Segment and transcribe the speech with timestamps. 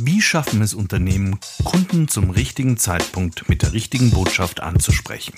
[0.00, 5.34] Wie schaffen es Unternehmen, Kunden zum richtigen Zeitpunkt mit der richtigen Botschaft anzusprechen?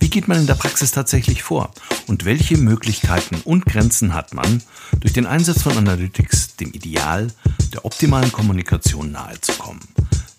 [0.00, 1.70] Wie geht man in der Praxis tatsächlich vor?
[2.06, 4.62] Und welche Möglichkeiten und Grenzen hat man,
[5.00, 7.28] durch den Einsatz von Analytics dem Ideal
[7.74, 9.82] der optimalen Kommunikation nahezukommen?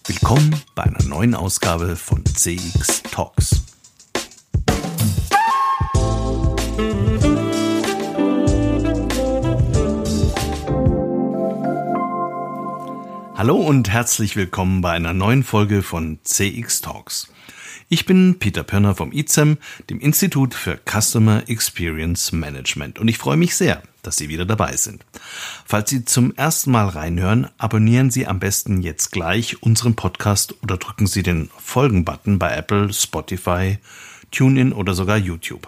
[0.07, 3.61] Willkommen bei einer neuen Ausgabe von CX Talks.
[13.37, 17.27] Hallo und herzlich willkommen bei einer neuen Folge von CX Talks.
[17.89, 19.57] Ich bin Peter Pirner vom ICEM,
[19.89, 24.77] dem Institut für Customer Experience Management und ich freue mich sehr, dass Sie wieder dabei
[24.77, 25.05] sind.
[25.65, 30.77] Falls Sie zum ersten Mal reinhören, abonnieren Sie am besten jetzt gleich unseren Podcast oder
[30.77, 33.79] drücken Sie den Folgen-Button bei Apple, Spotify,
[34.31, 35.67] TuneIn oder sogar YouTube.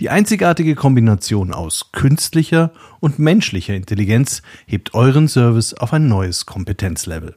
[0.00, 7.36] Die einzigartige Kombination aus künstlicher und menschlicher Intelligenz hebt euren Service auf ein neues Kompetenzlevel.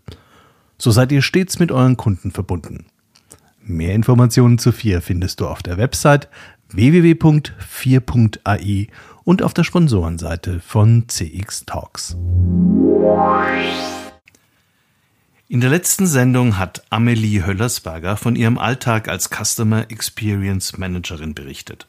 [0.78, 2.86] So seid ihr stets mit euren Kunden verbunden.
[3.62, 6.30] Mehr Informationen zu FIR findest du auf der Website
[6.70, 8.88] www.4.ai
[9.24, 12.18] und auf der Sponsorenseite von CX Talks.
[15.50, 21.88] In der letzten Sendung hat Amelie Höllersberger von ihrem Alltag als Customer Experience Managerin berichtet.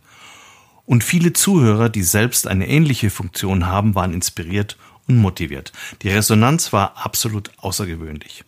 [0.88, 5.70] Und viele Zuhörer, die selbst eine ähnliche Funktion haben, waren inspiriert und motiviert.
[6.00, 8.42] Die Resonanz war absolut außergewöhnlich.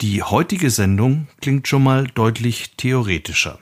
[0.00, 3.60] Die heutige Sendung klingt schon mal deutlich theoretischer.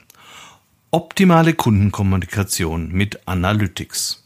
[0.90, 4.24] Optimale Kundenkommunikation mit Analytics.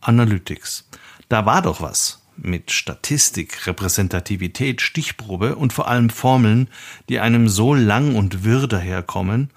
[0.00, 0.88] Analytics.
[1.28, 6.66] Da war doch was mit Statistik, Repräsentativität, Stichprobe und vor allem Formeln,
[7.08, 9.50] die einem so lang und wirr daherkommen,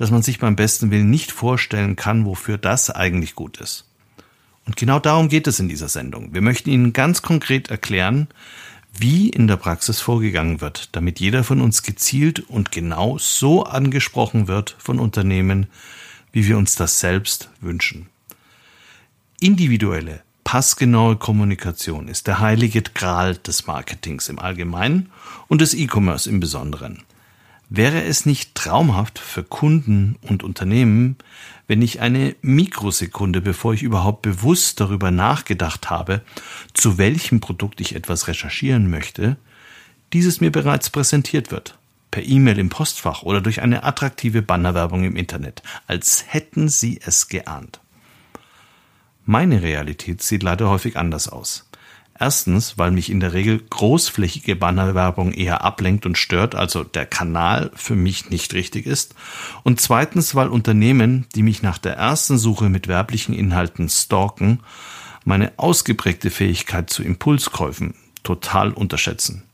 [0.00, 3.84] dass man sich beim besten Willen nicht vorstellen kann, wofür das eigentlich gut ist.
[4.64, 6.32] Und genau darum geht es in dieser Sendung.
[6.32, 8.28] Wir möchten Ihnen ganz konkret erklären,
[8.98, 14.48] wie in der Praxis vorgegangen wird, damit jeder von uns gezielt und genau so angesprochen
[14.48, 15.66] wird von Unternehmen,
[16.32, 18.06] wie wir uns das selbst wünschen.
[19.38, 25.10] Individuelle, passgenaue Kommunikation ist der heilige Gral des Marketings im Allgemeinen
[25.48, 27.02] und des E-Commerce im Besonderen.
[27.72, 31.14] Wäre es nicht traumhaft für Kunden und Unternehmen,
[31.68, 36.22] wenn ich eine Mikrosekunde, bevor ich überhaupt bewusst darüber nachgedacht habe,
[36.74, 39.36] zu welchem Produkt ich etwas recherchieren möchte,
[40.12, 41.78] dieses mir bereits präsentiert wird,
[42.10, 47.28] per E-Mail im Postfach oder durch eine attraktive Bannerwerbung im Internet, als hätten Sie es
[47.28, 47.78] geahnt.
[49.24, 51.69] Meine Realität sieht leider häufig anders aus.
[52.22, 57.70] Erstens, weil mich in der Regel großflächige Bannerwerbung eher ablenkt und stört, also der Kanal
[57.74, 59.14] für mich nicht richtig ist.
[59.62, 64.60] Und zweitens, weil Unternehmen, die mich nach der ersten Suche mit werblichen Inhalten stalken,
[65.24, 69.44] meine ausgeprägte Fähigkeit zu Impulskäufen total unterschätzen.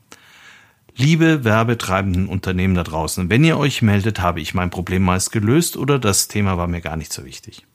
[0.93, 5.77] Liebe werbetreibenden Unternehmen da draußen, wenn ihr euch meldet, habe ich mein Problem meist gelöst
[5.77, 7.65] oder das Thema war mir gar nicht so wichtig.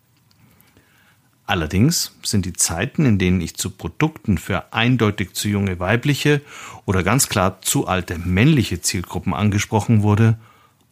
[1.46, 6.40] Allerdings sind die Zeiten, in denen ich zu Produkten für eindeutig zu junge weibliche
[6.86, 10.38] oder ganz klar zu alte männliche Zielgruppen angesprochen wurde,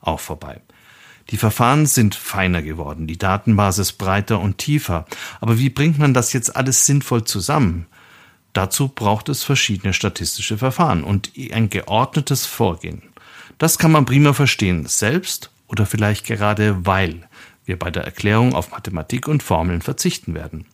[0.00, 0.60] auch vorbei.
[1.30, 5.06] Die Verfahren sind feiner geworden, die Datenbasis breiter und tiefer.
[5.40, 7.86] Aber wie bringt man das jetzt alles sinnvoll zusammen?
[8.52, 13.02] Dazu braucht es verschiedene statistische Verfahren und ein geordnetes Vorgehen.
[13.58, 17.28] Das kann man prima verstehen, selbst oder vielleicht gerade weil
[17.70, 20.66] wir bei der Erklärung auf Mathematik und Formeln verzichten werden.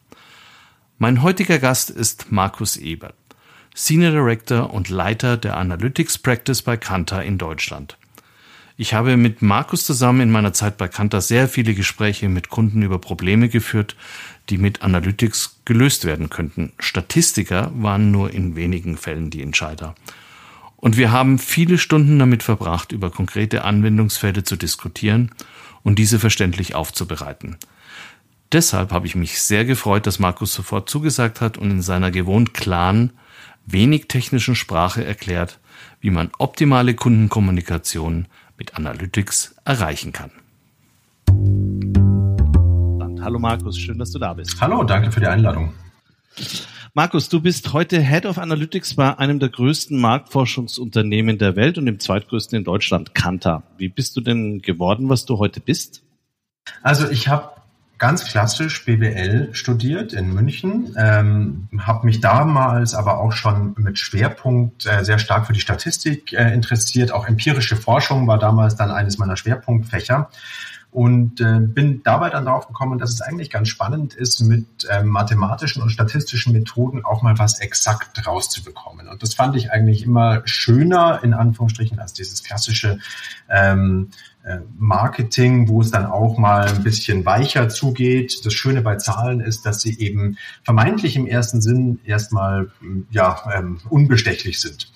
[0.98, 3.14] Mein heutiger Gast ist Markus Ebert,
[3.74, 7.98] Senior Director und Leiter der Analytics Practice bei Kantar in Deutschland.
[8.78, 12.80] Ich habe mit Markus zusammen in meiner Zeit bei Kantar sehr viele Gespräche mit Kunden
[12.80, 13.94] über Probleme geführt,
[14.48, 16.72] die mit Analytics gelöst werden könnten.
[16.78, 19.94] Statistiker waren nur in wenigen Fällen die Entscheider.
[20.76, 25.30] Und wir haben viele Stunden damit verbracht, über konkrete Anwendungsfälle zu diskutieren
[25.86, 27.58] und diese verständlich aufzubereiten.
[28.50, 32.54] Deshalb habe ich mich sehr gefreut, dass Markus sofort zugesagt hat und in seiner gewohnt
[32.54, 33.12] klaren,
[33.66, 35.60] wenig technischen Sprache erklärt,
[36.00, 38.26] wie man optimale Kundenkommunikation
[38.58, 40.32] mit Analytics erreichen kann.
[43.22, 44.60] Hallo Markus, schön, dass du da bist.
[44.60, 45.72] Hallo, danke für die Einladung.
[46.96, 51.84] Markus, du bist heute Head of Analytics bei einem der größten Marktforschungsunternehmen der Welt und
[51.84, 53.64] dem zweitgrößten in Deutschland, Kanta.
[53.76, 56.02] Wie bist du denn geworden, was du heute bist?
[56.82, 57.50] Also ich habe
[57.98, 64.86] ganz klassisch BWL studiert in München, ähm, habe mich damals aber auch schon mit Schwerpunkt
[64.86, 67.12] äh, sehr stark für die Statistik äh, interessiert.
[67.12, 70.30] Auch empirische Forschung war damals dann eines meiner Schwerpunktfächer
[70.96, 75.08] und äh, bin dabei dann drauf gekommen, dass es eigentlich ganz spannend ist, mit ähm,
[75.08, 79.06] mathematischen und statistischen Methoden auch mal was exakt rauszubekommen.
[79.06, 82.98] Und das fand ich eigentlich immer schöner, in Anführungsstrichen, als dieses klassische
[83.50, 84.08] ähm,
[84.42, 88.46] äh, Marketing, wo es dann auch mal ein bisschen weicher zugeht.
[88.46, 92.70] Das Schöne bei Zahlen ist, dass sie eben vermeintlich im ersten Sinn erstmal
[93.10, 94.90] ja ähm, unbestechlich sind.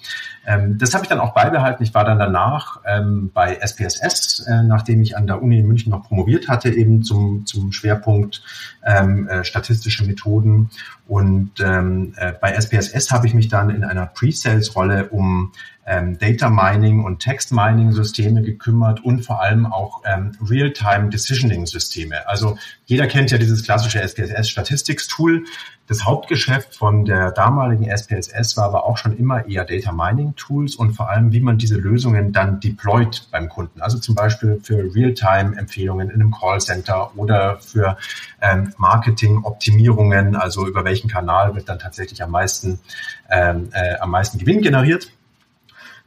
[0.46, 1.82] Ähm, das habe ich dann auch beibehalten.
[1.82, 5.90] Ich war dann danach ähm, bei SPSS, äh, nachdem ich an der Uni in München
[5.90, 8.42] noch promoviert hatte, eben zum, zum Schwerpunkt
[8.84, 10.70] ähm, äh, statistische Methoden.
[11.06, 15.52] Und ähm, äh, bei SPSS habe ich mich dann in einer Pre-Sales-Rolle um
[15.86, 21.66] ähm, Data Mining und Text Mining Systeme gekümmert und vor allem auch ähm, Real-Time Decisioning
[21.66, 22.28] Systeme.
[22.28, 22.56] Also
[22.90, 25.44] jeder kennt ja dieses klassische SPSS Statistics Tool.
[25.86, 30.74] Das Hauptgeschäft von der damaligen SPSS war aber auch schon immer eher Data Mining Tools
[30.74, 33.80] und vor allem, wie man diese Lösungen dann deployt beim Kunden.
[33.80, 37.96] Also zum Beispiel für Real-Time Empfehlungen in einem Callcenter oder für
[38.42, 42.80] ähm, Marketing-Optimierungen, also über welchen Kanal wird dann tatsächlich am meisten,
[43.30, 45.12] ähm, äh, am meisten Gewinn generiert.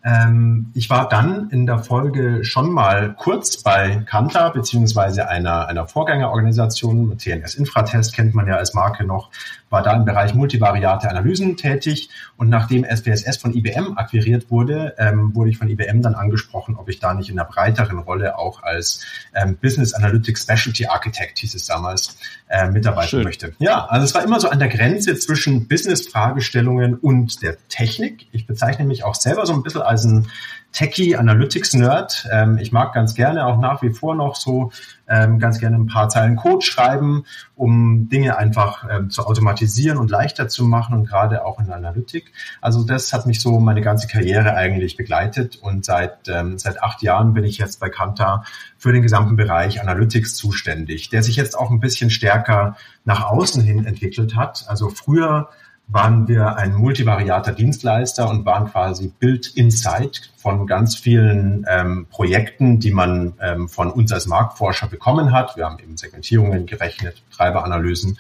[0.06, 5.88] Ähm, ich war dann in der Folge schon mal kurz bei Kanta beziehungsweise einer, einer
[5.88, 9.30] Vorgängerorganisation, TNS Infratest kennt man ja als Marke noch,
[9.74, 15.34] war da im Bereich multivariate Analysen tätig und nachdem SPSS von IBM akquiriert wurde, ähm,
[15.34, 18.62] wurde ich von IBM dann angesprochen, ob ich da nicht in einer breiteren Rolle auch
[18.62, 19.04] als
[19.34, 22.18] ähm, Business Analytics Specialty Architect, hieß es damals,
[22.50, 23.24] äh, mitarbeiten Schön.
[23.24, 23.54] möchte.
[23.58, 28.28] Ja, also es war immer so an der Grenze zwischen Business-Fragestellungen und der Technik.
[28.32, 30.28] Ich bezeichne mich auch selber so ein bisschen als ein
[30.74, 32.28] Techie Analytics Nerd.
[32.32, 34.72] Ähm, ich mag ganz gerne auch nach wie vor noch so
[35.08, 37.26] ähm, ganz gerne ein paar Zeilen Code schreiben,
[37.56, 42.34] um Dinge einfach ähm, zu automatisieren und leichter zu machen und gerade auch in Analytik.
[42.60, 47.04] Also das hat mich so meine ganze Karriere eigentlich begleitet und seit ähm, seit acht
[47.04, 48.44] Jahren bin ich jetzt bei Kanta
[48.78, 53.62] für den gesamten Bereich Analytics zuständig, der sich jetzt auch ein bisschen stärker nach außen
[53.62, 54.66] hin entwickelt hat.
[54.68, 55.50] Also früher
[55.94, 62.80] waren wir ein multivariater Dienstleister und waren quasi Build Insight von ganz vielen ähm, Projekten,
[62.80, 65.56] die man ähm, von uns als Marktforscher bekommen hat.
[65.56, 68.18] Wir haben eben Segmentierungen gerechnet, Treiberanalysen.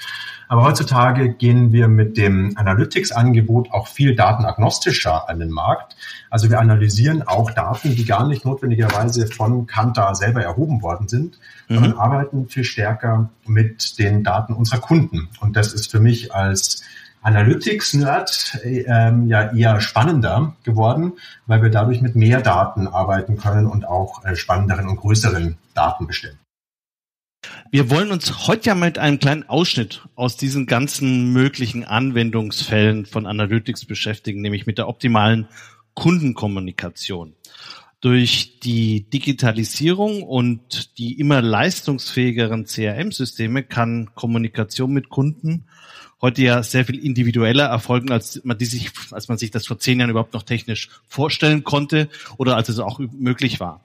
[0.48, 5.96] Aber heutzutage gehen wir mit dem Analytics-Angebot auch viel datenagnostischer an den Markt.
[6.30, 11.40] Also wir analysieren auch Daten, die gar nicht notwendigerweise von Kanta selber erhoben worden sind,
[11.70, 11.74] mhm.
[11.74, 15.30] sondern arbeiten viel stärker mit den Daten unserer Kunden.
[15.40, 16.84] Und das ist für mich als
[17.24, 21.14] Analytics-Nerd ähm, ja eher spannender geworden,
[21.48, 26.40] weil wir dadurch mit mehr Daten arbeiten können und auch äh, spannenderen und größeren Datenbeständen.
[27.72, 33.25] Wir wollen uns heute ja mit einem kleinen Ausschnitt aus diesen ganzen möglichen Anwendungsfällen von
[33.25, 35.48] Analytics beschäftigen, nämlich mit der optimalen
[35.94, 37.34] Kundenkommunikation.
[38.00, 45.66] Durch die Digitalisierung und die immer leistungsfähigeren CRM-Systeme kann Kommunikation mit Kunden
[46.24, 49.78] heute ja sehr viel individueller erfolgen, als man, die sich, als man sich das vor
[49.78, 53.81] zehn Jahren überhaupt noch technisch vorstellen konnte oder als es auch möglich war.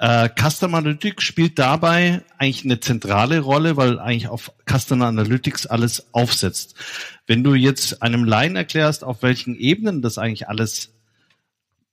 [0.00, 6.12] Äh, Customer Analytics spielt dabei eigentlich eine zentrale Rolle, weil eigentlich auf Customer Analytics alles
[6.12, 6.74] aufsetzt.
[7.26, 10.90] Wenn du jetzt einem Laien erklärst, auf welchen Ebenen das eigentlich alles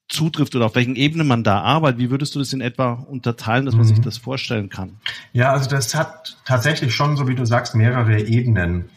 [0.07, 3.65] zutrifft oder auf welchen Ebenen man da arbeitet, wie würdest du das in etwa unterteilen,
[3.65, 3.89] dass man mhm.
[3.89, 4.97] sich das vorstellen kann?
[5.33, 8.89] Ja, also das hat tatsächlich schon, so wie du sagst, mehrere Ebenen.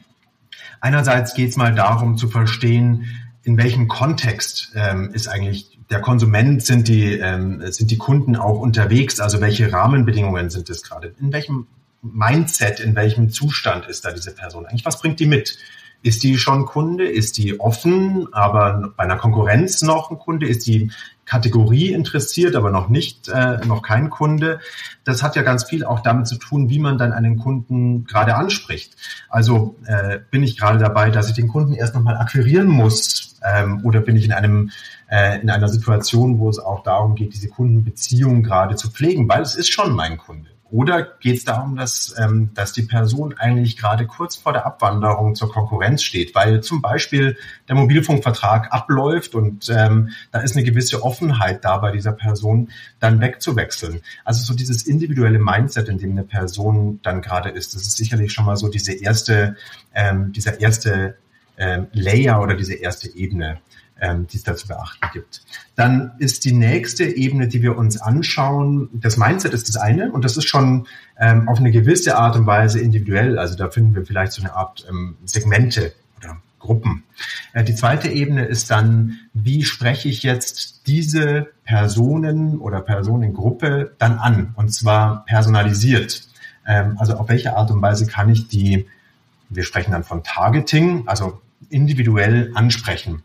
[0.81, 3.07] Einerseits geht es mal darum zu verstehen,
[3.43, 8.61] in welchem Kontext ähm, ist eigentlich der Konsument, sind die, ähm, sind die Kunden auch
[8.61, 11.67] unterwegs, also welche Rahmenbedingungen sind es gerade, in welchem
[12.03, 15.59] Mindset, in welchem Zustand ist da diese Person eigentlich, was bringt die mit?
[16.03, 17.09] Ist die schon Kunde?
[17.09, 20.47] Ist die offen, aber bei einer Konkurrenz noch ein Kunde?
[20.47, 20.93] Ist die
[21.29, 24.61] Kategorie interessiert, aber noch nicht, äh, noch kein Kunde?
[25.05, 28.35] Das hat ja ganz viel auch damit zu tun, wie man dann einen Kunden gerade
[28.35, 28.97] anspricht.
[29.29, 33.81] Also äh, bin ich gerade dabei, dass ich den Kunden erst nochmal akquirieren muss ähm,
[33.85, 34.71] oder bin ich in einem
[35.11, 39.43] äh, in einer Situation, wo es auch darum geht, diese Kundenbeziehung gerade zu pflegen, weil
[39.43, 40.51] es ist schon mein Kunde.
[40.71, 45.35] Oder geht es darum, dass, ähm, dass die Person eigentlich gerade kurz vor der Abwanderung
[45.35, 51.03] zur Konkurrenz steht, weil zum Beispiel der Mobilfunkvertrag abläuft und ähm, da ist eine gewisse
[51.03, 52.71] Offenheit da bei dieser Person,
[53.01, 54.03] dann wegzuwechseln.
[54.25, 58.33] Also so dieses individuelle Mindset, in dem eine Person dann gerade ist, das ist sicherlich
[58.33, 59.57] schon mal so diese erste,
[59.95, 61.17] ähm, dieser erste
[61.57, 63.59] ähm, Layer oder diese erste Ebene
[64.01, 65.43] ähm, die es da zu beachten gibt.
[65.75, 70.25] Dann ist die nächste Ebene, die wir uns anschauen, das Mindset ist das eine und
[70.25, 70.87] das ist schon
[71.19, 73.39] ähm, auf eine gewisse Art und Weise individuell.
[73.39, 77.05] Also da finden wir vielleicht so eine Art ähm, Segmente oder Gruppen.
[77.53, 84.19] Äh, die zweite Ebene ist dann, wie spreche ich jetzt diese Personen oder Personengruppe dann
[84.19, 86.29] an und zwar personalisiert.
[86.67, 88.87] Ähm, also auf welche Art und Weise kann ich die,
[89.49, 91.41] wir sprechen dann von Targeting, also
[91.71, 93.23] individuell ansprechen.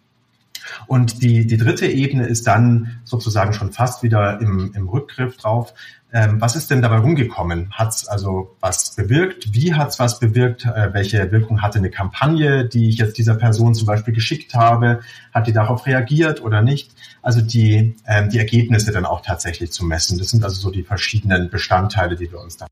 [0.87, 5.73] Und die, die dritte Ebene ist dann sozusagen schon fast wieder im, im Rückgriff drauf.
[6.15, 7.71] Ähm, was ist denn dabei rumgekommen?
[7.71, 9.53] Hat es also was bewirkt?
[9.53, 10.65] Wie hat es was bewirkt?
[10.65, 14.99] Äh, welche Wirkung hatte eine Kampagne, die ich jetzt dieser Person zum Beispiel geschickt habe?
[15.33, 16.91] Hat die darauf reagiert oder nicht?
[17.23, 20.19] Also die, ähm, die Ergebnisse dann auch tatsächlich zu messen.
[20.19, 22.67] Das sind also so die verschiedenen Bestandteile, die wir uns da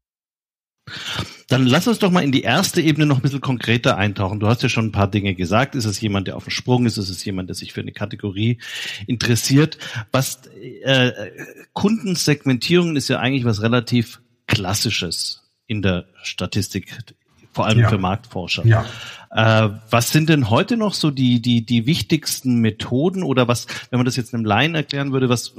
[1.47, 4.39] dann lass uns doch mal in die erste Ebene noch ein bisschen konkreter eintauchen.
[4.39, 5.75] Du hast ja schon ein paar Dinge gesagt.
[5.75, 6.97] Ist es jemand, der auf dem Sprung ist?
[6.97, 8.59] Ist es jemand, der sich für eine Kategorie
[9.05, 9.77] interessiert?
[10.11, 10.41] Was
[10.83, 11.11] äh,
[11.73, 16.97] Kundensegmentierung ist ja eigentlich was relativ Klassisches in der Statistik,
[17.53, 17.89] vor allem ja.
[17.89, 18.65] für Marktforscher.
[18.65, 18.85] Ja.
[19.33, 23.99] Äh, was sind denn heute noch so die, die, die wichtigsten Methoden oder was, wenn
[23.99, 25.53] man das jetzt einem Laien erklären würde, was,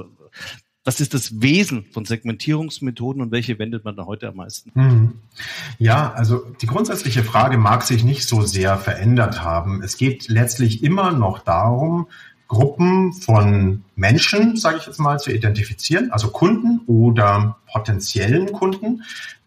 [0.84, 4.72] was ist das Wesen von Segmentierungsmethoden und welche wendet man da heute am meisten?
[4.74, 5.12] Hm.
[5.78, 9.82] Ja, also die grundsätzliche Frage mag sich nicht so sehr verändert haben.
[9.82, 12.08] Es geht letztlich immer noch darum,
[12.48, 19.04] Gruppen von Menschen, sage ich jetzt mal, zu identifizieren, also Kunden oder potenziellen Kunden,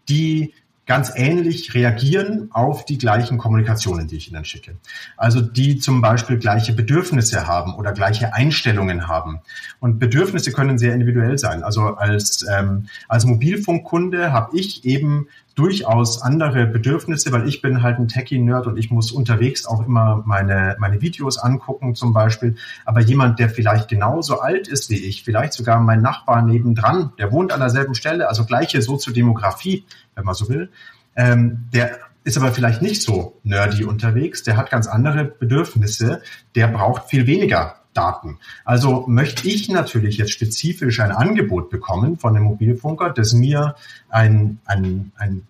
[0.10, 0.54] die
[0.86, 4.76] ganz ähnlich reagieren auf die gleichen Kommunikationen, die ich ihnen schicke.
[5.18, 9.42] Also die zum Beispiel gleiche Bedürfnisse haben oder gleiche Einstellungen haben.
[9.80, 11.64] Und Bedürfnisse können sehr individuell sein.
[11.64, 17.98] Also als, ähm, als Mobilfunkkunde habe ich eben durchaus andere Bedürfnisse, weil ich bin halt
[17.98, 22.56] ein Techie-Nerd und ich muss unterwegs auch immer meine, meine Videos angucken zum Beispiel.
[22.84, 27.32] Aber jemand, der vielleicht genauso alt ist wie ich, vielleicht sogar mein Nachbar nebendran, der
[27.32, 30.70] wohnt an derselben Stelle, also gleiche Soziodemografie, wenn man so will,
[31.16, 36.22] ähm, der ist aber vielleicht nicht so nerdy unterwegs, der hat ganz andere Bedürfnisse,
[36.56, 38.38] der braucht viel weniger Daten.
[38.64, 43.76] Also möchte ich natürlich jetzt spezifisch ein Angebot bekommen von dem Mobilfunker, das mir
[44.10, 45.48] ein, ein, ein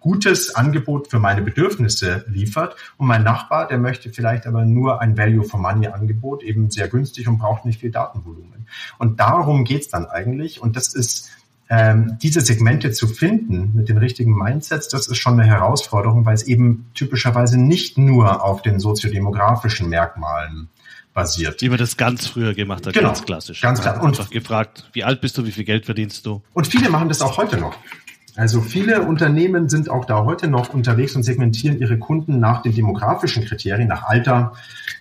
[0.00, 2.76] gutes Angebot für meine Bedürfnisse liefert.
[2.98, 6.88] Und mein Nachbar, der möchte vielleicht aber nur ein Value for Money Angebot, eben sehr
[6.88, 8.66] günstig und braucht nicht viel Datenvolumen.
[8.98, 10.60] Und darum geht's dann eigentlich.
[10.60, 11.30] Und das ist
[11.70, 16.34] ähm, diese Segmente zu finden mit den richtigen Mindsets, das ist schon eine Herausforderung, weil
[16.34, 20.68] es eben typischerweise nicht nur auf den soziodemografischen Merkmalen
[21.14, 21.62] basiert.
[21.62, 23.60] Wie man das ganz früher gemacht hat, genau, ganz klassisch.
[23.60, 24.02] Ganz klar.
[24.02, 26.42] Und einfach gefragt, wie alt bist du, wie viel Geld verdienst du?
[26.52, 27.76] Und viele machen das auch heute noch.
[28.36, 32.74] Also viele Unternehmen sind auch da heute noch unterwegs und segmentieren ihre Kunden nach den
[32.74, 34.54] demografischen Kriterien, nach Alter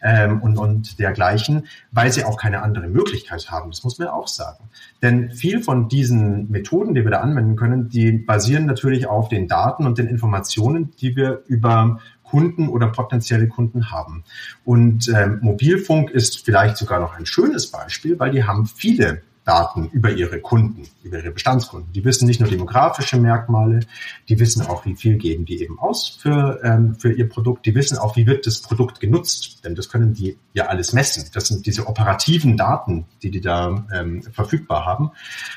[0.03, 3.71] ähm, und, und dergleichen, weil sie auch keine andere Möglichkeit haben.
[3.71, 4.65] Das muss man auch sagen.
[5.01, 9.47] Denn viel von diesen Methoden, die wir da anwenden können, die basieren natürlich auf den
[9.47, 14.23] Daten und den Informationen, die wir über Kunden oder potenzielle Kunden haben.
[14.63, 19.89] Und ähm, Mobilfunk ist vielleicht sogar noch ein schönes Beispiel, weil die haben viele Daten
[19.91, 21.91] über ihre Kunden, über ihre Bestandskunden.
[21.91, 23.81] Die wissen nicht nur demografische Merkmale,
[24.29, 27.65] die wissen auch, wie viel geben die eben aus für, ähm, für ihr Produkt.
[27.65, 31.25] Die wissen auch, wie wird das Produkt genutzt, denn das können die ja alles messen.
[31.33, 35.11] Das sind diese operativen Daten, die die da ähm, verfügbar haben.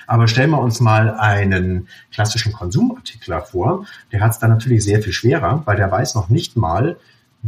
[0.07, 5.01] Aber stellen wir uns mal einen klassischen Konsumartikler vor, der hat es dann natürlich sehr
[5.01, 6.97] viel schwerer, weil der weiß noch nicht mal,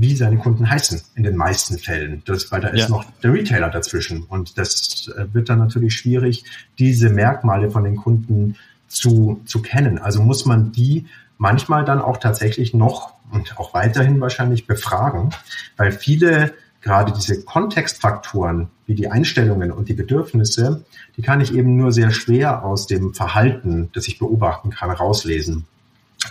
[0.01, 2.23] wie seine Kunden heißen in den meisten Fällen.
[2.25, 2.89] Das, weil da ist ja.
[2.89, 4.25] noch der Retailer dazwischen.
[4.25, 6.45] Und das äh, wird dann natürlich schwierig,
[6.79, 9.99] diese Merkmale von den Kunden zu, zu kennen.
[9.99, 15.31] Also muss man die manchmal dann auch tatsächlich noch und auch weiterhin wahrscheinlich befragen,
[15.77, 20.85] weil viele gerade diese Kontextfaktoren wie die Einstellungen und die Bedürfnisse,
[21.17, 25.67] die kann ich eben nur sehr schwer aus dem Verhalten, das ich beobachten kann, rauslesen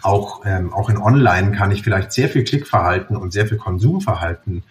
[0.01, 4.63] auch, ähm, auch in Online kann ich vielleicht sehr viel Klickverhalten und sehr viel Konsumverhalten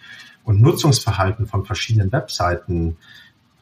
[0.43, 2.97] und Nutzungsverhalten von verschiedenen Webseiten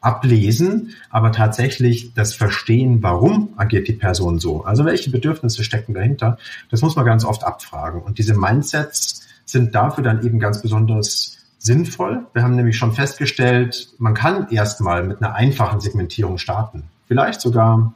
[0.00, 6.38] ablesen, aber tatsächlich das Verstehen, warum agiert die Person so, also welche Bedürfnisse stecken dahinter,
[6.70, 8.02] das muss man ganz oft abfragen.
[8.02, 12.24] Und diese Mindsets sind dafür dann eben ganz besonders sinnvoll.
[12.34, 16.84] Wir haben nämlich schon festgestellt, man kann erstmal mit einer einfachen Segmentierung starten.
[17.08, 17.94] Vielleicht sogar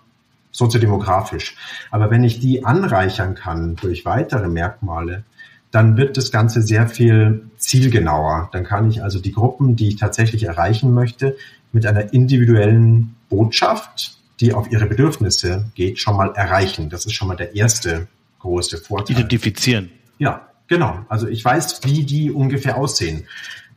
[0.50, 1.56] soziodemografisch.
[1.90, 5.24] Aber wenn ich die anreichern kann durch weitere Merkmale,
[5.70, 8.48] dann wird das Ganze sehr viel zielgenauer.
[8.52, 11.36] Dann kann ich also die Gruppen, die ich tatsächlich erreichen möchte,
[11.72, 16.90] mit einer individuellen Botschaft, die auf ihre Bedürfnisse geht, schon mal erreichen.
[16.90, 18.08] Das ist schon mal der erste
[18.40, 19.16] große Vorteil.
[19.16, 19.90] Identifizieren.
[20.18, 21.04] Ja, genau.
[21.08, 23.26] Also ich weiß, wie die ungefähr aussehen.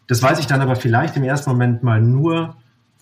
[0.08, 2.56] Das weiß ich dann aber vielleicht im ersten Moment mal nur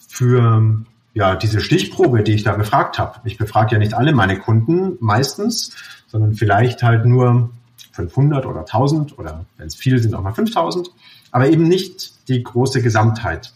[0.07, 3.19] für ja, diese Stichprobe, die ich da befragt habe.
[3.25, 5.75] Ich befrage ja nicht alle meine Kunden meistens,
[6.07, 7.49] sondern vielleicht halt nur
[7.91, 10.89] 500 oder 1000 oder wenn es viele sind auch mal 5000,
[11.31, 13.53] aber eben nicht die große Gesamtheit.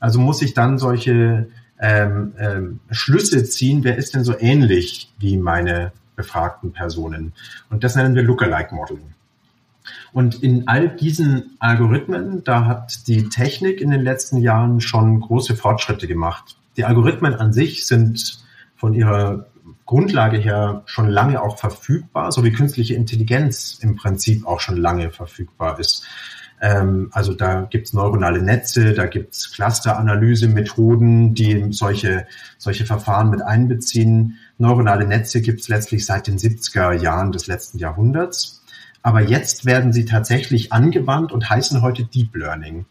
[0.00, 1.48] Also muss ich dann solche
[1.78, 7.34] ähm, ähm, Schlüsse ziehen, wer ist denn so ähnlich wie meine befragten Personen.
[7.68, 9.14] Und das nennen wir Lookalike Modeling.
[10.12, 15.56] Und in all diesen Algorithmen, da hat die Technik in den letzten Jahren schon große
[15.56, 16.56] Fortschritte gemacht.
[16.76, 19.46] Die Algorithmen an sich sind von ihrer
[19.86, 25.10] Grundlage her schon lange auch verfügbar, so wie künstliche Intelligenz im Prinzip auch schon lange
[25.10, 26.04] verfügbar ist.
[26.60, 32.26] Ähm, also da gibt's neuronale Netze, da gibt's Clusteranalyse-Methoden, die solche,
[32.58, 34.38] solche Verfahren mit einbeziehen.
[34.58, 38.62] Neuronale Netze gibt's letztlich seit den 70er Jahren des letzten Jahrhunderts.
[39.02, 42.86] Aber jetzt werden sie tatsächlich angewandt und heißen heute Deep Learning.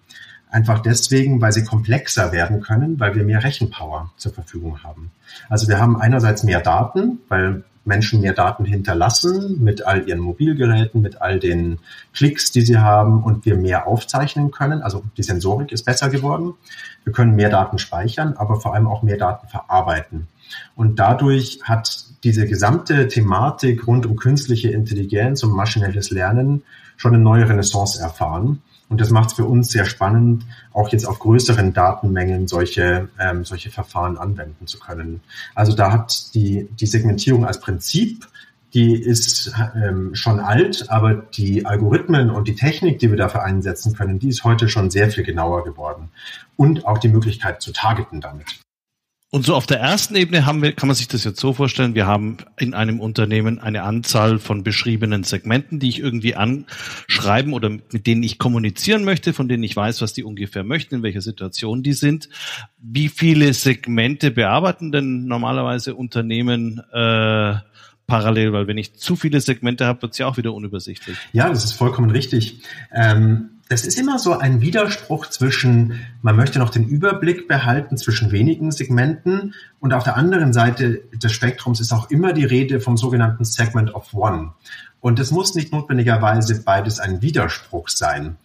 [0.50, 5.12] Einfach deswegen, weil sie komplexer werden können, weil wir mehr Rechenpower zur Verfügung haben.
[5.50, 11.02] Also wir haben einerseits mehr Daten, weil Menschen mehr Daten hinterlassen mit all ihren Mobilgeräten,
[11.02, 11.78] mit all den
[12.14, 14.82] Klicks, die sie haben und wir mehr aufzeichnen können.
[14.82, 16.54] Also die Sensorik ist besser geworden.
[17.04, 20.28] Wir können mehr Daten speichern, aber vor allem auch mehr Daten verarbeiten.
[20.76, 26.64] Und dadurch hat diese gesamte Thematik rund um künstliche Intelligenz und maschinelles Lernen
[26.98, 28.62] schon eine neue Renaissance erfahren.
[28.88, 33.44] Und das macht es für uns sehr spannend, auch jetzt auf größeren Datenmengen solche, ähm,
[33.44, 35.22] solche Verfahren anwenden zu können.
[35.56, 38.28] Also da hat die, die Segmentierung als Prinzip,
[38.74, 43.96] die ist ähm, schon alt, aber die Algorithmen und die Technik, die wir dafür einsetzen
[43.96, 46.10] können, die ist heute schon sehr viel genauer geworden.
[46.58, 48.65] Und auch die Möglichkeit zu targeten damit.
[49.32, 51.96] Und so auf der ersten Ebene haben wir, kann man sich das jetzt so vorstellen,
[51.96, 57.70] wir haben in einem Unternehmen eine Anzahl von beschriebenen Segmenten, die ich irgendwie anschreiben oder
[57.70, 61.22] mit denen ich kommunizieren möchte, von denen ich weiß, was die ungefähr möchten, in welcher
[61.22, 62.30] Situation die sind.
[62.78, 67.56] Wie viele Segmente bearbeiten denn normalerweise Unternehmen äh,
[68.08, 68.54] parallel?
[68.54, 71.18] Weil wenn ich zu viele Segmente habe, wird es ja auch wieder unübersichtlich.
[71.34, 72.62] Ja, das ist vollkommen richtig.
[72.94, 78.32] Ähm das ist immer so ein Widerspruch zwischen, man möchte noch den Überblick behalten zwischen
[78.32, 82.96] wenigen Segmenten und auf der anderen Seite des Spektrums ist auch immer die Rede vom
[82.96, 84.54] sogenannten Segment of One.
[85.02, 88.36] Und es muss nicht notwendigerweise beides ein Widerspruch sein.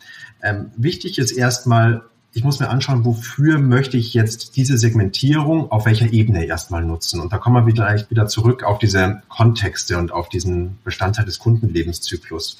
[0.42, 2.02] Ähm, wichtig ist erstmal,
[2.32, 7.20] ich muss mir anschauen, wofür möchte ich jetzt diese Segmentierung auf welcher Ebene erstmal nutzen.
[7.20, 11.38] Und da kommen wir vielleicht wieder zurück auf diese Kontexte und auf diesen Bestandteil des
[11.38, 12.58] Kundenlebenszyklus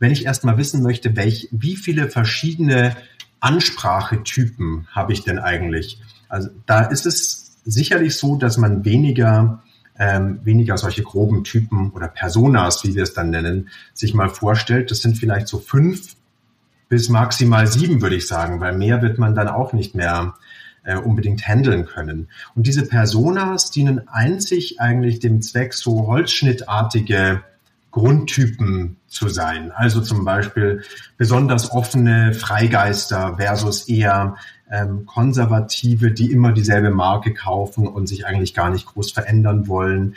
[0.00, 2.96] wenn ich erstmal wissen möchte, welch, wie viele verschiedene
[3.38, 6.00] Ansprachetypen habe ich denn eigentlich?
[6.28, 9.62] Also da ist es sicherlich so, dass man weniger
[10.00, 14.90] ähm, weniger solche groben Typen oder Personas, wie wir es dann nennen, sich mal vorstellt.
[14.90, 16.16] Das sind vielleicht so fünf
[16.88, 20.34] bis maximal sieben, würde ich sagen, weil mehr wird man dann auch nicht mehr
[20.84, 22.28] äh, unbedingt handeln können.
[22.54, 27.42] Und diese Personas dienen einzig eigentlich dem Zweck, so holzschnittartige
[27.90, 29.72] Grundtypen zu sein.
[29.72, 30.82] Also zum Beispiel
[31.16, 34.36] besonders offene Freigeister versus eher
[34.70, 40.14] ähm, Konservative, die immer dieselbe Marke kaufen und sich eigentlich gar nicht groß verändern wollen.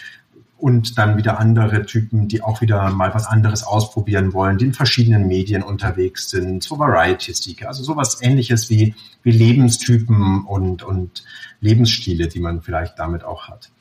[0.57, 4.73] Und dann wieder andere Typen, die auch wieder mal was anderes ausprobieren wollen, die in
[4.73, 11.25] verschiedenen Medien unterwegs sind, so Variety-Seeker, also sowas ähnliches wie, wie Lebenstypen und, und
[11.59, 13.71] Lebensstile, die man vielleicht damit auch hat.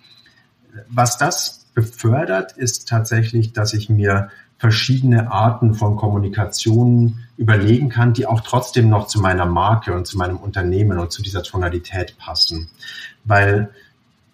[0.88, 8.26] Was das befördert, ist tatsächlich, dass ich mir verschiedene Arten von Kommunikation überlegen kann, die
[8.26, 12.70] auch trotzdem noch zu meiner Marke und zu meinem Unternehmen und zu dieser Tonalität passen.
[13.24, 13.70] Weil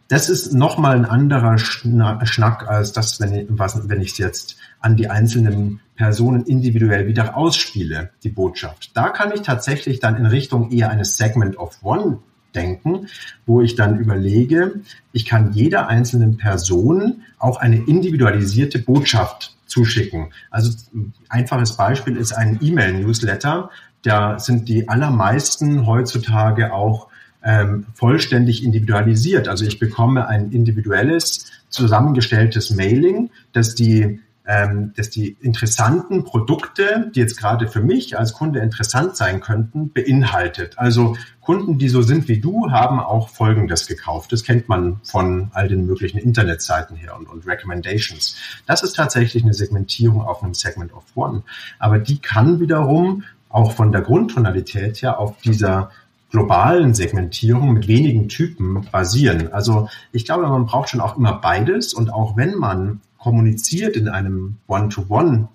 [0.08, 4.56] das ist nochmal ein anderer Schnack als das, wenn ich, was, wenn ich es jetzt
[4.80, 8.90] an die einzelnen Personen individuell wieder ausspiele, die Botschaft.
[8.94, 12.18] Da kann ich tatsächlich dann in Richtung eher eines Segment of One
[12.58, 13.06] denken,
[13.46, 14.80] wo ich dann überlege,
[15.12, 20.28] ich kann jeder einzelnen Person auch eine individualisierte Botschaft zuschicken.
[20.50, 23.70] Also ein einfaches Beispiel ist ein E-Mail-Newsletter.
[24.02, 27.08] Da sind die allermeisten heutzutage auch
[27.44, 29.48] ähm, vollständig individualisiert.
[29.48, 37.20] Also ich bekomme ein individuelles, zusammengestelltes Mailing, das die ähm, dass die interessanten Produkte, die
[37.20, 40.78] jetzt gerade für mich als Kunde interessant sein könnten, beinhaltet.
[40.78, 44.32] Also Kunden, die so sind wie du, haben auch Folgendes gekauft.
[44.32, 48.36] Das kennt man von all den möglichen Internetseiten her und, und Recommendations.
[48.64, 51.42] Das ist tatsächlich eine Segmentierung auf einem Segment of One.
[51.78, 55.90] Aber die kann wiederum auch von der Grundtonalität her auf dieser
[56.30, 59.52] globalen Segmentierung mit wenigen Typen basieren.
[59.52, 64.08] Also ich glaube, man braucht schon auch immer beides und auch wenn man kommuniziert in
[64.08, 65.48] einem One-to-One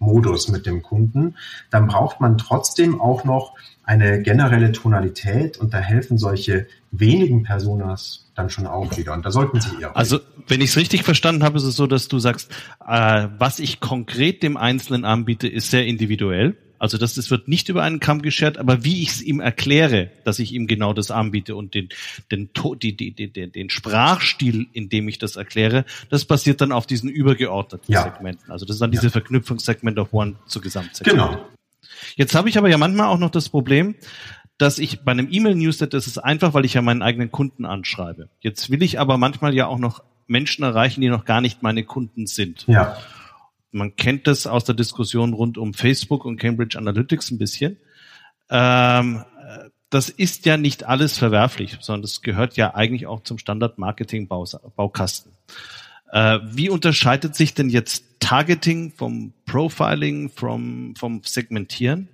[0.00, 1.34] Modus mit dem Kunden,
[1.70, 8.26] dann braucht man trotzdem auch noch eine generelle Tonalität und da helfen solche wenigen Personas
[8.34, 9.12] dann schon auch wieder.
[9.14, 9.96] Und da sollten Sie eher.
[9.96, 12.50] Also, wenn ich es richtig verstanden habe, ist es so, dass du sagst,
[12.86, 16.56] äh, was ich konkret dem Einzelnen anbiete, ist sehr individuell.
[16.78, 20.10] Also das, das wird nicht über einen Kamm geschert, aber wie ich es ihm erkläre,
[20.24, 21.88] dass ich ihm genau das anbiete und den,
[22.30, 22.50] den,
[22.82, 26.86] die, die, die, den, den Sprachstil, in dem ich das erkläre, das basiert dann auf
[26.86, 28.02] diesen übergeordneten ja.
[28.02, 28.50] Segmenten.
[28.50, 29.10] Also das ist dann diese ja.
[29.10, 31.18] Verknüpfungssegment of One zu Gesamtsegment.
[31.18, 31.48] Genau.
[32.16, 33.94] Jetzt habe ich aber ja manchmal auch noch das Problem,
[34.58, 38.28] dass ich bei einem E-Mail-Newsletter, das ist einfach, weil ich ja meinen eigenen Kunden anschreibe.
[38.40, 41.84] Jetzt will ich aber manchmal ja auch noch Menschen erreichen, die noch gar nicht meine
[41.84, 42.64] Kunden sind.
[42.66, 42.96] Ja.
[43.70, 47.78] Man kennt das aus der Diskussion rund um Facebook und Cambridge Analytics ein bisschen.
[48.50, 49.24] Ähm,
[49.90, 55.32] das ist ja nicht alles verwerflich, sondern das gehört ja eigentlich auch zum Standard-Marketing-Baukasten.
[56.12, 62.08] Äh, wie unterscheidet sich denn jetzt Targeting vom Profiling, vom, vom Segmentieren?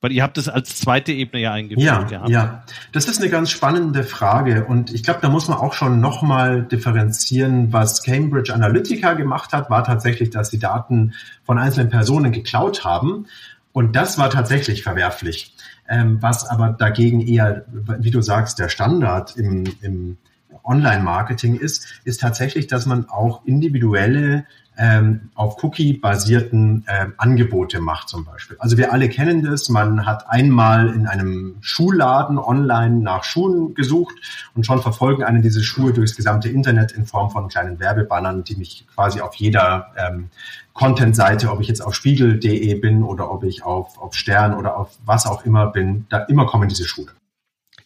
[0.00, 1.84] Weil ihr habt es als zweite Ebene ja eingeführt.
[1.84, 2.28] Ja, gehabt.
[2.28, 2.62] ja.
[2.92, 6.62] Das ist eine ganz spannende Frage und ich glaube, da muss man auch schon nochmal
[6.62, 7.72] differenzieren.
[7.72, 13.26] Was Cambridge Analytica gemacht hat, war tatsächlich, dass sie Daten von einzelnen Personen geklaut haben
[13.72, 15.54] und das war tatsächlich verwerflich.
[15.88, 20.18] Ähm, was aber dagegen eher, wie du sagst, der Standard im, im
[20.64, 24.44] Online-Marketing ist, ist tatsächlich, dass man auch individuelle
[24.78, 28.56] ähm, auf Cookie-basierten ähm, Angebote macht zum Beispiel.
[28.60, 29.68] Also wir alle kennen das.
[29.68, 34.14] Man hat einmal in einem Schuhladen online nach Schuhen gesucht
[34.54, 38.54] und schon verfolgen einen diese Schuhe durchs gesamte Internet in Form von kleinen Werbebannern, die
[38.54, 40.30] mich quasi auf jeder ähm,
[40.74, 44.96] Content-Seite, ob ich jetzt auf spiegel.de bin oder ob ich auf, auf Stern oder auf
[45.04, 47.08] was auch immer bin, da immer kommen diese Schuhe.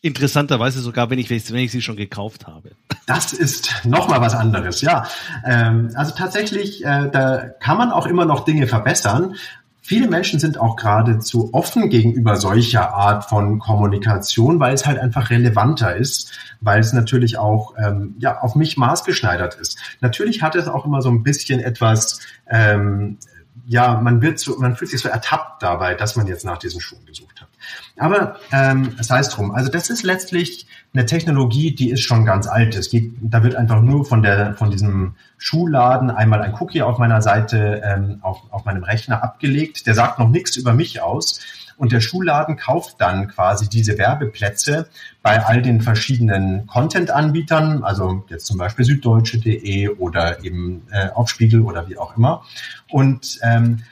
[0.05, 2.73] Interessanterweise sogar, wenn ich, wenn ich sie schon gekauft habe.
[3.07, 5.07] Das ist nochmal was anderes, ja.
[5.45, 9.37] Ähm, also tatsächlich, äh, da kann man auch immer noch Dinge verbessern.
[9.81, 15.31] Viele Menschen sind auch geradezu offen gegenüber solcher Art von Kommunikation, weil es halt einfach
[15.31, 19.79] relevanter ist, weil es natürlich auch ähm, ja auf mich maßgeschneidert ist.
[20.01, 23.19] Natürlich hat es auch immer so ein bisschen etwas ähm,
[23.67, 26.81] ja, man wird so, man fühlt sich so ertappt dabei, dass man jetzt nach diesen
[26.81, 27.49] Schuhen gesucht hat.
[27.97, 29.53] Aber ähm, sei es drum.
[29.53, 32.75] Also das ist letztlich eine Technologie, die ist schon ganz alt.
[32.75, 36.99] Es geht, da wird einfach nur von der von diesem Schuhladen einmal ein Cookie auf
[36.99, 39.87] meiner Seite ähm, auf, auf meinem Rechner abgelegt.
[39.87, 41.41] Der sagt noch nichts über mich aus.
[41.83, 44.87] Und der Schuhladen kauft dann quasi diese Werbeplätze
[45.21, 51.63] bei all den verschiedenen Content-Anbietern, also jetzt zum Beispiel süddeutsche.de oder eben äh, auf Spiegel
[51.63, 52.45] oder wie auch immer.
[52.89, 53.83] Und ähm,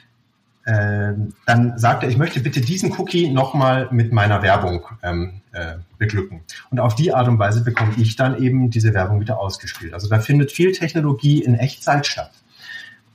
[0.63, 1.11] äh,
[1.45, 6.43] dann sagt er, ich möchte bitte diesen Cookie nochmal mit meiner Werbung ähm, äh, beglücken.
[6.69, 9.93] Und auf die Art und Weise bekomme ich dann eben diese Werbung wieder ausgespielt.
[9.93, 12.31] Also da findet viel Technologie in Echtzeit statt.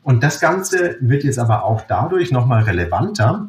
[0.02, 3.48] Und das Ganze wird jetzt aber auch dadurch nochmal relevanter,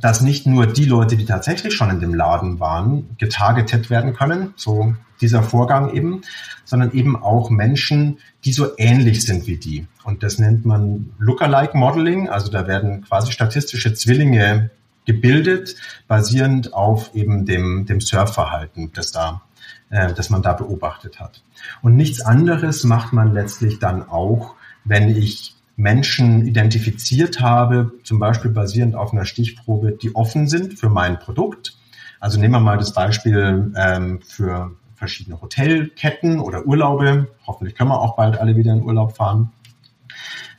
[0.00, 4.52] dass nicht nur die Leute, die tatsächlich schon in dem Laden waren, getargetet werden können,
[4.56, 6.22] so dieser Vorgang eben,
[6.64, 9.86] sondern eben auch Menschen, die so ähnlich sind wie die.
[10.04, 12.28] Und das nennt man Lookalike Modeling.
[12.28, 14.70] Also da werden quasi statistische Zwillinge
[15.06, 15.74] gebildet,
[16.06, 19.42] basierend auf eben dem, dem Surfverhalten, das da,
[19.90, 21.42] äh, das man da beobachtet hat.
[21.82, 28.50] Und nichts anderes macht man letztlich dann auch, wenn ich Menschen identifiziert habe, zum Beispiel
[28.50, 31.78] basierend auf einer Stichprobe, die offen sind für mein Produkt.
[32.18, 37.28] Also nehmen wir mal das Beispiel ähm, für verschiedene Hotelketten oder Urlaube.
[37.46, 39.52] Hoffentlich können wir auch bald alle wieder in Urlaub fahren.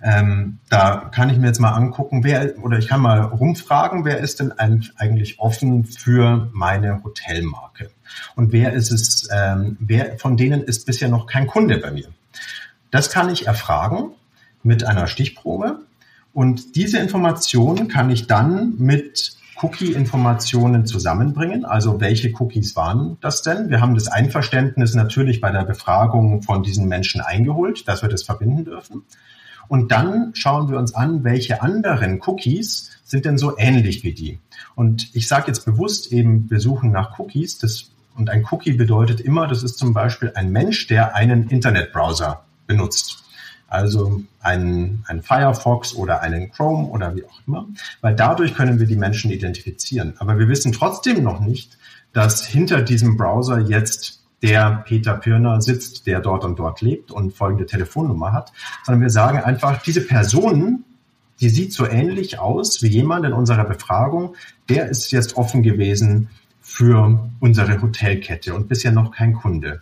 [0.02, 4.20] Ähm, da kann ich mir jetzt mal angucken, wer oder ich kann mal rumfragen, wer
[4.20, 7.92] ist denn eigentlich offen für meine Hotelmarke
[8.38, 12.08] und wer ist es, ähm, wer von denen ist bisher noch kein Kunde bei mir.
[12.90, 14.14] Das kann ich erfragen
[14.64, 15.80] mit einer Stichprobe.
[16.34, 21.66] Und diese Informationen kann ich dann mit Cookie-Informationen zusammenbringen.
[21.66, 23.70] Also welche Cookies waren das denn?
[23.70, 28.24] Wir haben das Einverständnis natürlich bei der Befragung von diesen Menschen eingeholt, dass wir das
[28.24, 29.04] verbinden dürfen.
[29.68, 34.40] Und dann schauen wir uns an, welche anderen Cookies sind denn so ähnlich wie die.
[34.76, 37.60] Und ich sage jetzt bewusst eben, wir suchen nach Cookies.
[37.60, 42.46] Das, und ein Cookie bedeutet immer, das ist zum Beispiel ein Mensch, der einen Internetbrowser
[42.66, 43.24] benutzt
[43.70, 47.68] also einen, einen Firefox oder einen Chrome oder wie auch immer,
[48.02, 50.14] weil dadurch können wir die Menschen identifizieren.
[50.18, 51.78] Aber wir wissen trotzdem noch nicht,
[52.14, 57.34] dass hinter diesem Browser jetzt der Peter Pirner sitzt, der dort und dort lebt und
[57.34, 58.54] folgende Telefonnummer hat,
[58.86, 60.86] sondern wir sagen einfach, diese Person,
[61.42, 64.36] die sieht so ähnlich aus wie jemand in unserer Befragung,
[64.70, 66.30] der ist jetzt offen gewesen
[66.62, 69.82] für unsere Hotelkette und bisher noch kein Kunde.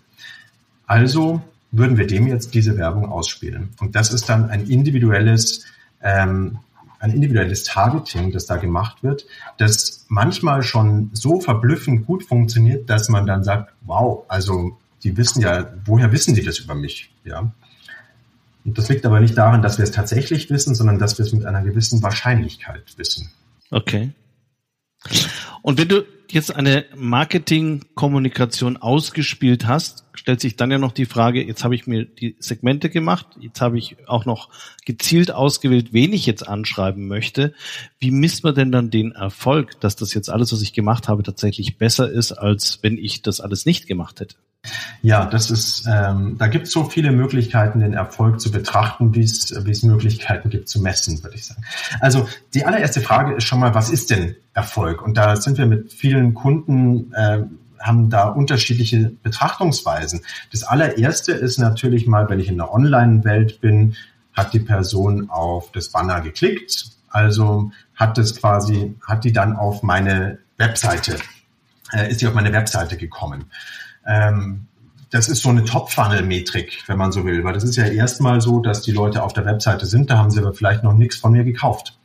[0.87, 1.41] Also
[1.77, 3.69] würden wir dem jetzt diese Werbung ausspielen.
[3.79, 5.65] Und das ist dann ein individuelles
[6.01, 6.59] ähm,
[6.99, 9.25] ein individuelles Targeting, das da gemacht wird,
[9.57, 15.41] das manchmal schon so verblüffend gut funktioniert, dass man dann sagt, wow, also die wissen
[15.41, 17.11] ja, woher wissen die das über mich?
[17.23, 17.51] Ja.
[18.65, 21.31] Und das liegt aber nicht daran, dass wir es tatsächlich wissen, sondern dass wir es
[21.33, 23.29] mit einer gewissen Wahrscheinlichkeit wissen.
[23.69, 24.11] Okay.
[25.61, 31.45] Und wenn du jetzt eine Marketingkommunikation ausgespielt hast, stellt sich dann ja noch die Frage,
[31.45, 34.49] jetzt habe ich mir die Segmente gemacht, jetzt habe ich auch noch
[34.85, 37.53] gezielt ausgewählt, wen ich jetzt anschreiben möchte.
[37.99, 41.23] Wie misst man denn dann den Erfolg, dass das jetzt alles, was ich gemacht habe,
[41.23, 44.35] tatsächlich besser ist, als wenn ich das alles nicht gemacht hätte?
[45.01, 49.21] Ja, das ist, ähm, da gibt es so viele Möglichkeiten, den Erfolg zu betrachten, wie
[49.23, 51.63] es Möglichkeiten gibt zu messen, würde ich sagen.
[51.99, 55.01] Also die allererste Frage ist schon mal, was ist denn Erfolg?
[55.01, 57.43] Und da sind wir mit vielen Kunden äh,
[57.79, 60.21] haben da unterschiedliche Betrachtungsweisen.
[60.51, 63.95] Das allererste ist natürlich mal, wenn ich in der Online-Welt bin,
[64.33, 69.81] hat die Person auf das Banner geklickt, also hat es quasi, hat die dann auf
[69.83, 71.17] meine Webseite,
[71.91, 73.45] äh, ist sie auf meine Webseite gekommen.
[74.07, 74.67] Ähm,
[75.09, 78.59] das ist so eine Top-Funnel-Metrik, wenn man so will, weil das ist ja erstmal so,
[78.59, 81.31] dass die Leute auf der Webseite sind, da haben sie aber vielleicht noch nichts von
[81.31, 81.97] mir gekauft.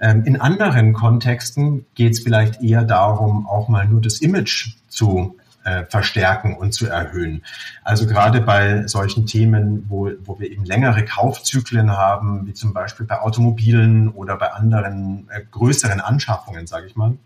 [0.00, 5.36] Ähm, in anderen Kontexten geht es vielleicht eher darum, auch mal nur das Image zu
[5.64, 7.42] äh, verstärken und zu erhöhen.
[7.82, 13.06] Also gerade bei solchen Themen, wo, wo wir eben längere Kaufzyklen haben, wie zum Beispiel
[13.06, 17.16] bei Automobilen oder bei anderen äh, größeren Anschaffungen, sage ich mal,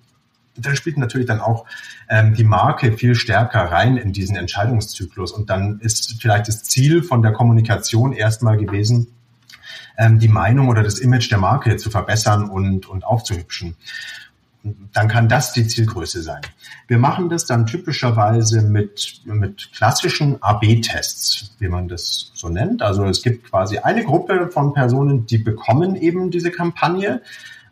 [0.58, 1.66] da spielt natürlich dann auch
[2.08, 5.32] ähm, die Marke viel stärker rein in diesen Entscheidungszyklus.
[5.32, 9.08] Und dann ist vielleicht das Ziel von der Kommunikation erstmal gewesen,
[9.96, 13.76] ähm, die Meinung oder das Image der Marke zu verbessern und, und aufzuhübschen.
[14.92, 16.42] Dann kann das die Zielgröße sein.
[16.88, 22.82] Wir machen das dann typischerweise mit, mit klassischen AB-Tests, wie man das so nennt.
[22.82, 27.22] Also es gibt quasi eine Gruppe von Personen, die bekommen eben diese Kampagne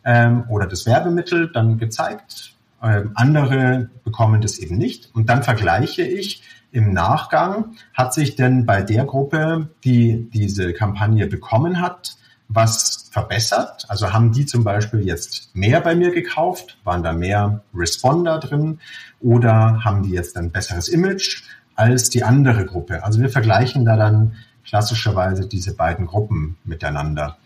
[0.05, 2.56] ähm, oder das Werbemittel dann gezeigt
[2.87, 5.15] ähm, andere bekommen das eben nicht.
[5.15, 11.27] Und dann vergleiche ich im Nachgang, hat sich denn bei der Gruppe, die diese Kampagne
[11.27, 12.17] bekommen hat,
[12.49, 13.87] was verbessert?
[13.89, 16.79] Also haben die zum Beispiel jetzt mehr bei mir gekauft?
[16.85, 18.79] Waren da mehr Responder drin?
[19.21, 21.43] Oder haben die jetzt ein besseres Image
[21.75, 23.03] als die andere Gruppe?
[23.03, 27.37] Also wir vergleichen da dann klassischerweise diese beiden Gruppen miteinander.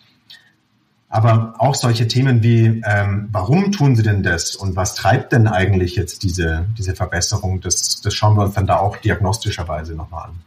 [1.12, 5.48] Aber auch solche Themen wie, ähm, warum tun sie denn das und was treibt denn
[5.48, 10.26] eigentlich jetzt diese, diese Verbesserung, das, das schauen wir uns dann da auch diagnostischerweise nochmal
[10.26, 10.40] an.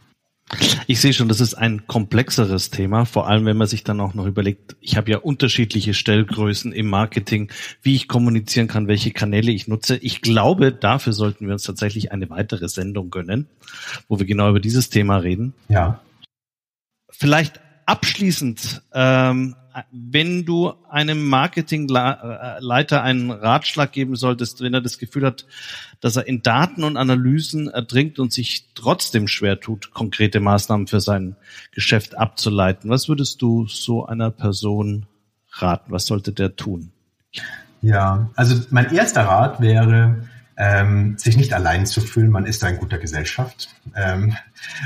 [0.86, 4.14] Ich sehe schon, das ist ein komplexeres Thema, vor allem wenn man sich dann auch
[4.14, 7.50] noch überlegt, ich habe ja unterschiedliche Stellgrößen im Marketing,
[7.82, 9.96] wie ich kommunizieren kann, welche Kanäle ich nutze.
[9.96, 13.48] Ich glaube, dafür sollten wir uns tatsächlich eine weitere Sendung gönnen,
[14.08, 15.54] wo wir genau über dieses Thema reden.
[15.68, 16.00] Ja.
[17.10, 19.56] Vielleicht abschließend ähm,
[19.90, 25.46] wenn du einem Marketingleiter einen Ratschlag geben solltest, wenn er das Gefühl hat,
[26.00, 31.00] dass er in Daten und Analysen ertrinkt und sich trotzdem schwer tut, konkrete Maßnahmen für
[31.00, 31.36] sein
[31.72, 35.06] Geschäft abzuleiten, was würdest du so einer Person
[35.50, 35.92] raten?
[35.92, 36.92] Was sollte der tun?
[37.82, 40.24] Ja, also mein erster Rat wäre,
[40.56, 43.68] ähm, sich nicht allein zu fühlen, man ist da in guter Gesellschaft.
[43.94, 44.36] Ähm,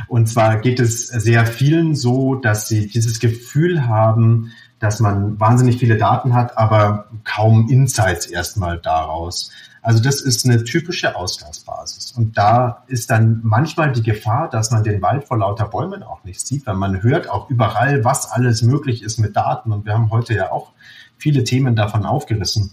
[0.07, 5.79] und zwar geht es sehr vielen so, dass sie dieses Gefühl haben, dass man wahnsinnig
[5.79, 9.51] viele Daten hat, aber kaum Insights erstmal daraus.
[9.83, 12.13] Also das ist eine typische Ausgangsbasis.
[12.13, 16.25] Und da ist dann manchmal die Gefahr, dass man den Wald vor lauter Bäumen auch
[16.25, 19.73] nicht sieht, weil man hört auch überall, was alles möglich ist mit Daten.
[19.73, 20.73] Und wir haben heute ja auch
[21.17, 22.73] viele Themen davon aufgerissen.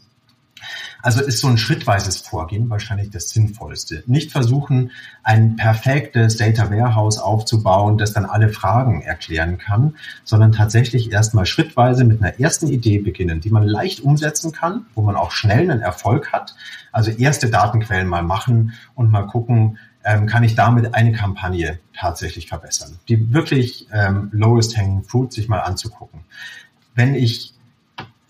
[1.02, 4.04] Also ist so ein schrittweises Vorgehen wahrscheinlich das Sinnvollste.
[4.08, 4.92] Nicht versuchen,
[5.24, 12.04] ein perfektes Data Warehouse aufzubauen, das dann alle Fragen erklären kann, sondern tatsächlich erstmal schrittweise
[12.04, 15.82] mit einer ersten Idee beginnen, die man leicht umsetzen kann, wo man auch schnell einen
[15.82, 16.56] Erfolg hat.
[16.92, 22.48] Also erste Datenquellen mal machen und mal gucken, ähm, kann ich damit eine Kampagne tatsächlich
[22.48, 23.00] verbessern.
[23.10, 26.22] Die wirklich ähm, lowest hanging fruit sich mal anzugucken.
[26.94, 27.55] Wenn ich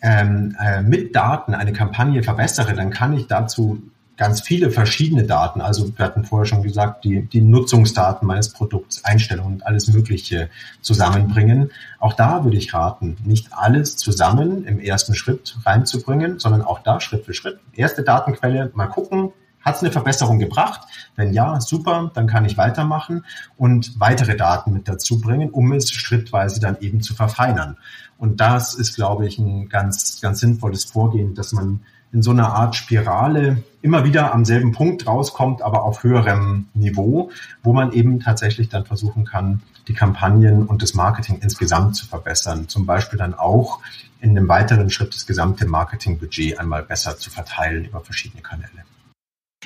[0.05, 3.81] ähm, äh, mit Daten eine Kampagne verbessere, dann kann ich dazu
[4.17, 9.03] ganz viele verschiedene Daten, also wir hatten vorher schon gesagt, die, die Nutzungsdaten meines Produkts,
[9.03, 11.71] Einstellungen und alles Mögliche zusammenbringen.
[11.99, 17.01] Auch da würde ich raten, nicht alles zusammen im ersten Schritt reinzubringen, sondern auch da
[17.01, 17.59] Schritt für Schritt.
[17.73, 19.33] Erste Datenquelle, mal gucken,
[19.65, 20.81] hat es eine Verbesserung gebracht?
[21.15, 23.25] Wenn ja, super, dann kann ich weitermachen
[23.57, 27.77] und weitere Daten mit dazu bringen, um es schrittweise dann eben zu verfeinern.
[28.17, 31.81] Und das ist, glaube ich, ein ganz, ganz sinnvolles Vorgehen, dass man
[32.13, 37.29] in so einer Art Spirale immer wieder am selben Punkt rauskommt, aber auf höherem Niveau,
[37.61, 42.69] wo man eben tatsächlich dann versuchen kann, die Kampagnen und das Marketing insgesamt zu verbessern.
[42.69, 43.79] Zum Beispiel dann auch
[44.21, 48.85] in einem weiteren Schritt das gesamte Marketingbudget einmal besser zu verteilen über verschiedene Kanäle.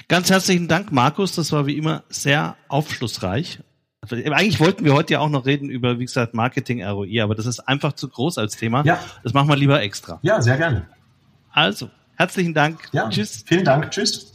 [0.10, 1.36] Ganz herzlichen Dank, Markus.
[1.36, 3.60] Das war wie immer sehr aufschlussreich.
[4.10, 7.46] Eigentlich wollten wir heute ja auch noch reden über, wie gesagt, Marketing ROI, aber das
[7.46, 8.84] ist einfach zu groß als Thema.
[8.86, 9.00] Ja.
[9.24, 10.18] Das machen wir lieber extra.
[10.24, 10.88] Ja, sehr gerne.
[11.52, 12.90] Also, herzlichen Dank.
[12.92, 13.44] Ja, Tschüss.
[13.46, 13.92] Vielen Dank.
[13.92, 14.34] Tschüss.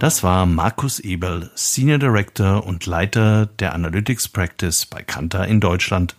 [0.00, 6.14] Das war Markus Ebel, Senior Director und Leiter der Analytics Practice bei Kanta in Deutschland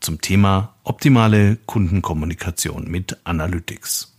[0.00, 4.12] zum Thema optimale Kundenkommunikation mit Analytics.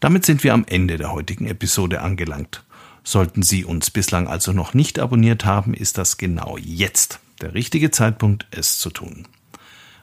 [0.00, 2.64] Damit sind wir am Ende der heutigen Episode angelangt.
[3.04, 7.92] Sollten Sie uns bislang also noch nicht abonniert haben, ist das genau jetzt der richtige
[7.92, 9.28] Zeitpunkt, es zu tun.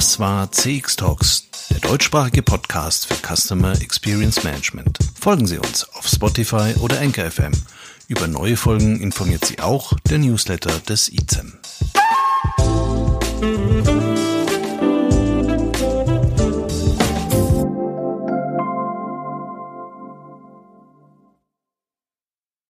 [0.00, 4.96] Das war CX Talks, der deutschsprachige Podcast für Customer Experience Management.
[5.20, 7.52] Folgen Sie uns auf Spotify oder Anchor FM.
[8.08, 11.52] Über neue Folgen informiert Sie auch der Newsletter des ICEM.